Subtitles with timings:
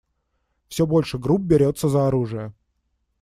[0.67, 2.55] Все больше групп берется за оружие.